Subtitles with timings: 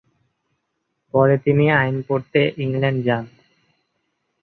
[1.13, 3.25] পরে তিনি আইন পড়তে ইংল্যান্ড যান।